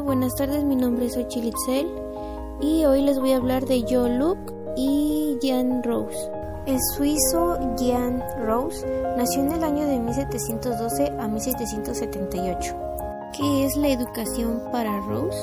[0.00, 1.86] Hola, buenas tardes, mi nombre es Ochilitzel
[2.62, 6.16] y hoy les voy a hablar de Joe Luke y Jan Rose.
[6.64, 8.86] El suizo Jan Rose
[9.18, 12.76] nació en el año de 1712 a 1778.
[13.36, 15.36] ¿Qué es la educación para Rose?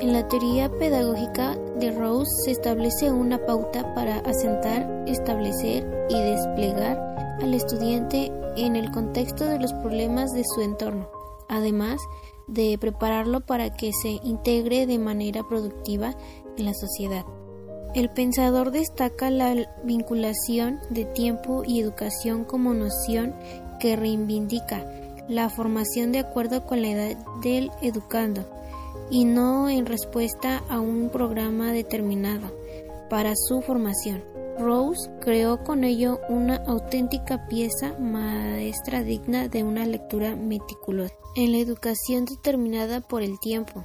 [0.00, 6.96] En la teoría pedagógica de Rose se establece una pauta para asentar, establecer y desplegar
[7.42, 11.10] al estudiante en el contexto de los problemas de su entorno,
[11.48, 12.00] además
[12.46, 16.14] de prepararlo para que se integre de manera productiva
[16.56, 17.24] en la sociedad.
[17.94, 19.54] El pensador destaca la
[19.84, 23.34] vinculación de tiempo y educación como noción
[23.80, 24.84] que reivindica
[25.28, 28.44] la formación de acuerdo con la edad del educando
[29.10, 32.52] y no en respuesta a un programa determinado
[33.08, 34.22] para su formación.
[34.58, 41.14] Rose creó con ello una auténtica pieza maestra digna de una lectura meticulosa.
[41.34, 43.84] En la educación determinada por el tiempo,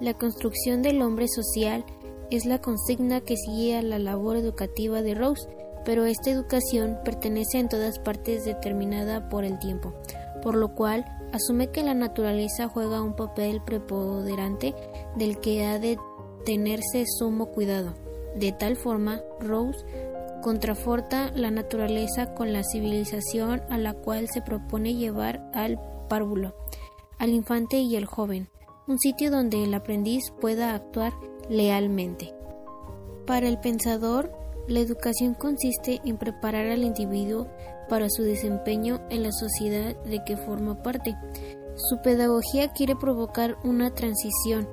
[0.00, 1.84] la construcción del hombre social
[2.30, 5.48] es la consigna que sigue a la labor educativa de Rose,
[5.84, 9.94] pero esta educación pertenece en todas partes determinada por el tiempo,
[10.42, 14.74] por lo cual asume que la naturaleza juega un papel preponderante
[15.16, 15.98] del que ha de
[16.44, 18.01] tenerse sumo cuidado.
[18.36, 19.84] De tal forma, Rose
[20.42, 26.54] contraforta la naturaleza con la civilización a la cual se propone llevar al párvulo,
[27.18, 28.48] al infante y al joven,
[28.86, 31.12] un sitio donde el aprendiz pueda actuar
[31.48, 32.34] lealmente.
[33.26, 34.32] Para el pensador,
[34.68, 37.48] la educación consiste en preparar al individuo
[37.88, 41.16] para su desempeño en la sociedad de que forma parte.
[41.76, 44.68] Su pedagogía quiere provocar una transición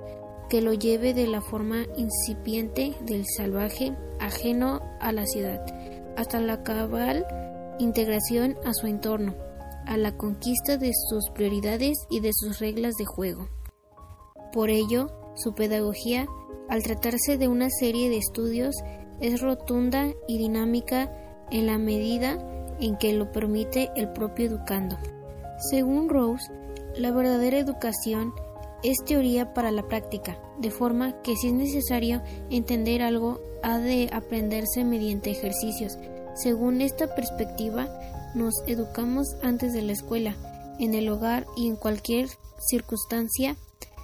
[0.50, 5.64] que lo lleve de la forma incipiente del salvaje ajeno a la ciudad
[6.18, 7.26] hasta la cabal
[7.80, 9.36] integración a su entorno,
[9.86, 13.48] a la conquista de sus prioridades y de sus reglas de juego.
[14.52, 16.28] Por ello, su pedagogía,
[16.68, 18.76] al tratarse de una serie de estudios,
[19.22, 21.10] es rotunda y dinámica
[21.52, 22.38] en la medida
[22.82, 24.98] en que lo permite el propio educando.
[25.70, 26.52] Según Rose,
[26.96, 28.34] la verdadera educación
[28.84, 34.10] es teoría para la práctica, de forma que si es necesario entender algo, ha de
[34.14, 35.98] aprenderse mediante ejercicios.
[36.36, 37.90] Según esta perspectiva,
[38.36, 40.36] nos educamos antes de la escuela,
[40.80, 42.30] en el hogar y en cualquier
[42.70, 43.58] circunstancia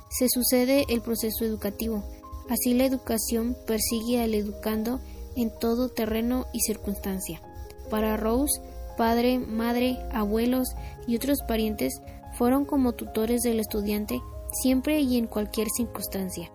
[0.10, 2.04] se sucede el proceso educativo.
[2.50, 5.00] Así la educación persigue al educando
[5.36, 7.42] en todo terreno y circunstancia.
[7.90, 8.62] Para Rose,
[8.98, 10.68] padre, madre, abuelos
[11.08, 12.02] y otros parientes
[12.38, 14.22] fueron como tutores del estudiante
[14.62, 16.52] siempre y en cualquier circunstancia.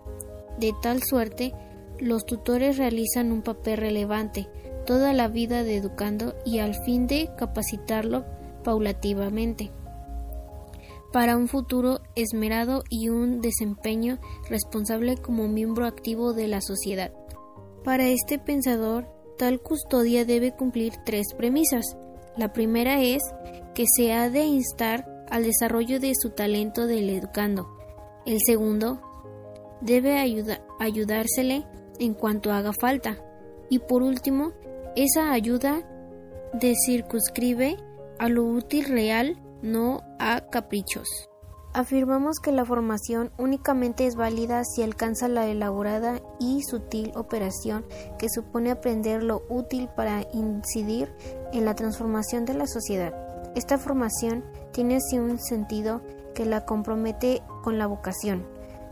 [0.59, 1.53] De tal suerte,
[1.99, 4.49] los tutores realizan un papel relevante
[4.85, 8.25] toda la vida de educando y al fin de capacitarlo
[8.63, 9.71] paulativamente
[11.11, 14.19] para un futuro esmerado y un desempeño
[14.49, 17.11] responsable como miembro activo de la sociedad.
[17.83, 19.07] Para este pensador,
[19.37, 21.97] tal custodia debe cumplir tres premisas.
[22.37, 23.21] La primera es
[23.73, 27.80] que se ha de instar al desarrollo de su talento del educando.
[28.25, 29.01] El segundo,
[29.81, 30.17] debe
[30.79, 31.65] ayudársele
[31.99, 33.17] en cuanto haga falta.
[33.69, 34.51] Y por último,
[34.95, 35.81] esa ayuda
[36.53, 37.77] de circunscribe
[38.19, 41.07] a lo útil real, no a caprichos.
[41.73, 47.85] Afirmamos que la formación únicamente es válida si alcanza la elaborada y sutil operación
[48.19, 51.13] que supone aprender lo útil para incidir
[51.53, 53.15] en la transformación de la sociedad.
[53.55, 54.43] Esta formación
[54.73, 56.01] tiene así un sentido
[56.41, 58.47] que la compromete con la vocación.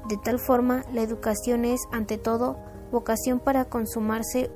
[0.08, 2.58] De tal forma, la educación es, ante todo,
[2.92, 4.52] vocación para consumarse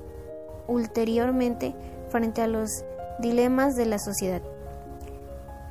[0.68, 1.74] ulteriormente
[2.10, 2.70] frente a los
[3.18, 4.42] dilemas de la sociedad.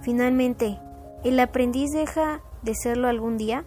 [0.01, 0.77] Finalmente,
[1.23, 3.63] ¿el aprendiz deja de serlo algún día?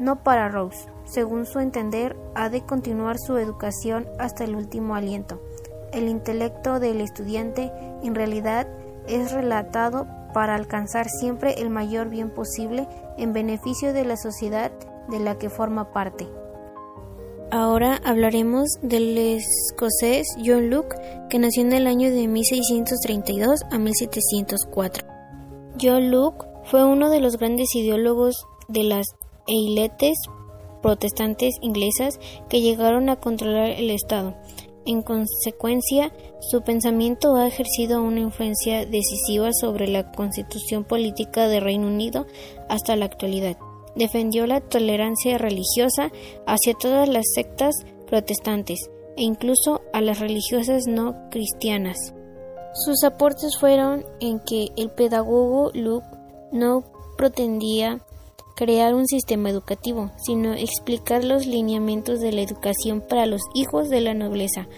[0.00, 0.88] No para Rose.
[1.04, 5.40] Según su entender, ha de continuar su educación hasta el último aliento.
[5.92, 7.70] El intelecto del estudiante
[8.02, 8.66] en realidad
[9.06, 12.86] es relatado para alcanzar siempre el mayor bien posible
[13.18, 14.72] en beneficio de la sociedad
[15.08, 16.28] de la que forma parte.
[17.52, 20.96] Ahora hablaremos del escocés John Locke,
[21.28, 25.04] que nació en el año de 1632 a 1704.
[25.80, 29.06] John Locke fue uno de los grandes ideólogos de las
[29.48, 30.16] eiletes
[30.80, 34.36] protestantes inglesas que llegaron a controlar el Estado.
[34.86, 41.86] En consecuencia, su pensamiento ha ejercido una influencia decisiva sobre la constitución política del Reino
[41.86, 42.26] Unido
[42.68, 43.56] hasta la actualidad
[43.94, 46.10] defendió la tolerancia religiosa
[46.46, 47.74] hacia todas las sectas
[48.06, 52.14] protestantes e incluso a las religiosas no cristianas.
[52.72, 56.06] Sus aportes fueron en que el pedagogo Luke
[56.52, 56.84] no
[57.16, 58.00] pretendía
[58.60, 64.02] crear un sistema educativo, sino explicar los lineamientos de la educación para los hijos de
[64.02, 64.68] la nobleza.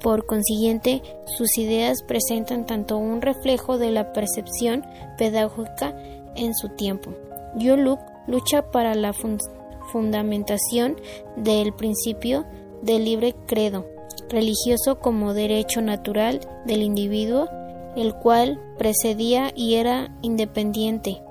[0.00, 1.02] Por consiguiente,
[1.36, 4.84] sus ideas presentan tanto un reflejo de la percepción
[5.18, 5.96] pedagógica
[6.36, 7.12] en su tiempo.
[7.56, 9.12] Yo lucha para la
[9.90, 10.94] fundamentación
[11.36, 12.44] del principio
[12.82, 13.84] del libre credo
[14.28, 17.48] religioso como derecho natural del individuo,
[17.96, 21.23] el cual precedía y era independiente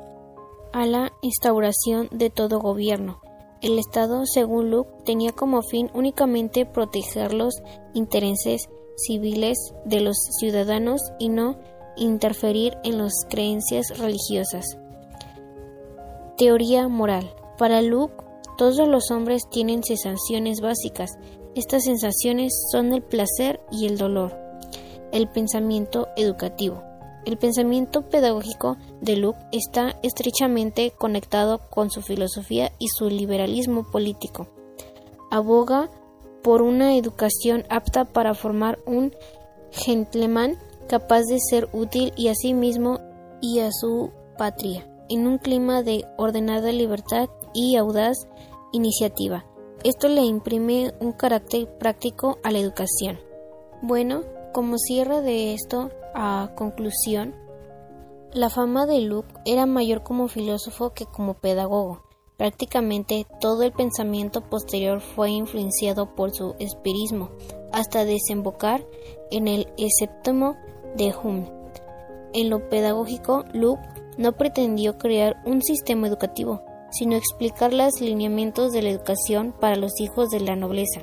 [0.74, 3.22] a la instauración de todo gobierno.
[3.62, 7.54] El Estado, según Luke, tenía como fin únicamente proteger los
[7.94, 8.68] intereses
[8.98, 11.58] civiles de los ciudadanos y no
[11.96, 14.78] interferir en las creencias religiosas.
[16.38, 17.34] Teoría moral.
[17.58, 18.16] Para Luke,
[18.58, 21.12] todos los hombres tienen sensaciones básicas.
[21.56, 24.36] Estas sensaciones son el placer y el dolor.
[25.12, 26.84] El pensamiento educativo.
[27.26, 34.48] El pensamiento pedagógico de Luke está estrechamente conectado con su filosofía y su liberalismo político.
[35.32, 35.90] Aboga
[36.42, 39.16] por una educación apta para formar un
[39.72, 40.58] gentleman
[40.90, 43.00] capaz de ser útil y a sí mismo
[43.42, 48.18] y a su patria, en un clima de ordenada libertad y audaz
[48.74, 49.46] iniciativa.
[49.84, 53.20] Esto le imprime un carácter práctico a la educación.
[53.82, 54.24] Bueno,
[54.54, 57.36] como cierre de esto, a conclusión,
[58.34, 62.04] la fama de Luke era mayor como filósofo que como pedagogo.
[62.38, 67.30] Prácticamente todo el pensamiento posterior fue influenciado por su espirismo,
[67.72, 68.86] hasta desembocar
[69.30, 70.58] en el esceptimo
[70.96, 71.52] de Hume.
[72.34, 73.84] En lo pedagógico, Luke
[74.18, 80.00] no pretendió crear un sistema educativo, sino explicar los lineamientos de la educación para los
[80.00, 81.02] hijos de la nobleza.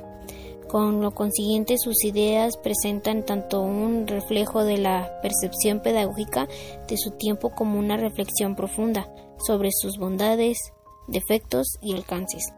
[0.71, 6.47] Con lo consiguiente, sus ideas presentan tanto un reflejo de la percepción pedagógica
[6.87, 9.13] de su tiempo como una reflexión profunda
[9.45, 10.57] sobre sus bondades,
[11.09, 12.53] defectos y alcances.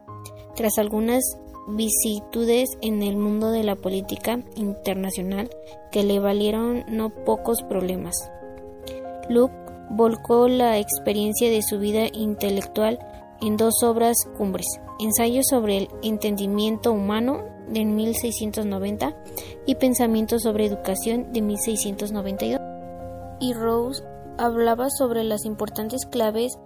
[0.55, 1.23] Tras algunas
[1.67, 5.49] vicisitudes en el mundo de la política internacional
[5.91, 8.29] que le valieron no pocos problemas.
[9.27, 9.55] Luke
[9.89, 12.99] volcó la experiencia de su vida intelectual
[13.43, 14.65] en dos obras cumbres,
[14.99, 19.15] Ensayo sobre el entendimiento humano de 1690
[19.65, 22.61] y Pensamiento sobre Educación de 1692.
[23.41, 24.03] Y Rose
[24.37, 26.57] hablaba sobre las importantes claves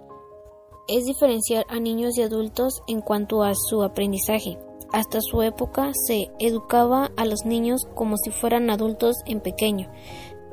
[0.88, 4.58] es diferenciar a niños y adultos en cuanto a su aprendizaje.
[4.92, 9.90] Hasta su época se educaba a los niños como si fueran adultos en pequeño.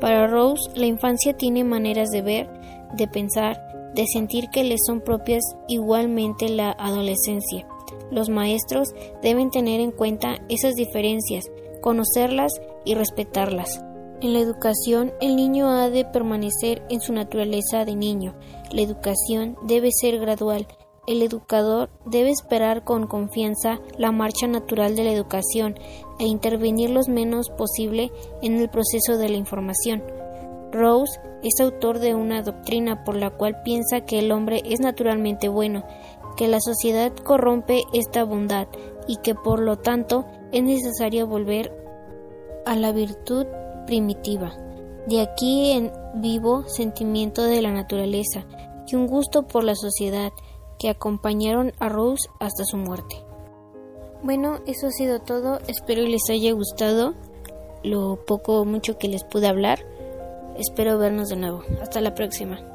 [0.01, 2.50] Para Rose, la infancia tiene maneras de ver,
[2.98, 7.68] de pensar, de sentir que le son propias igualmente la adolescencia.
[8.12, 8.90] Los maestros
[9.22, 11.46] deben tener en cuenta esas diferencias,
[11.82, 12.52] conocerlas
[12.84, 13.82] y respetarlas.
[14.22, 18.36] En la educación, el niño ha de permanecer en su naturaleza de niño.
[18.72, 20.68] La educación debe ser gradual.
[21.08, 25.76] El educador debe esperar con confianza la marcha natural de la educación
[26.18, 28.12] e intervenir lo menos posible
[28.42, 30.02] en el proceso de la información.
[30.75, 35.48] Rose es autor de una doctrina por la cual piensa que el hombre es naturalmente
[35.48, 35.83] bueno
[36.36, 38.68] que la sociedad corrompe esta bondad
[39.07, 41.72] y que por lo tanto es necesario volver
[42.66, 43.45] a la virtud
[43.86, 44.54] primitiva.
[45.07, 48.45] De aquí en vivo sentimiento de la naturaleza
[48.88, 50.31] y un gusto por la sociedad
[50.80, 53.16] que acompañaron a Rose hasta su muerte.
[54.24, 55.60] Bueno, eso ha sido todo.
[55.67, 57.13] Espero les haya gustado
[57.84, 59.86] lo poco o mucho que les pude hablar.
[60.58, 61.64] Espero vernos de nuevo.
[61.82, 62.75] Hasta la próxima.